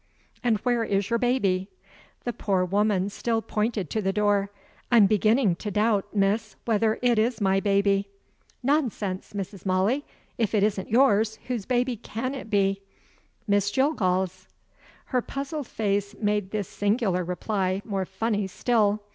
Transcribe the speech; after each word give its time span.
"And 0.43 0.57
where 0.61 0.83
is 0.83 1.11
your 1.11 1.19
baby?" 1.19 1.69
The 2.23 2.33
poor 2.33 2.65
woman 2.65 3.11
still 3.11 3.39
pointed 3.39 3.91
to 3.91 4.01
the 4.01 4.11
door: 4.11 4.49
"I'm 4.91 5.05
beginning 5.05 5.57
to 5.57 5.69
doubt, 5.69 6.07
miss, 6.15 6.55
whether 6.65 6.97
it 7.03 7.19
is 7.19 7.39
my 7.39 7.59
baby." 7.59 8.09
"Nonsense, 8.63 9.33
Mrs. 9.33 9.63
Molly. 9.63 10.03
If 10.39 10.55
it 10.55 10.63
isn't 10.63 10.89
yours, 10.89 11.37
whose 11.45 11.67
baby 11.67 11.97
can 11.97 12.33
it 12.33 12.49
be?" 12.49 12.81
"Miss 13.47 13.69
Jillgall's." 13.69 14.47
Her 15.05 15.21
puzzled 15.21 15.67
face 15.67 16.15
made 16.19 16.49
this 16.49 16.67
singular 16.67 17.23
reply 17.23 17.83
more 17.85 18.05
funny 18.05 18.47
still. 18.47 19.03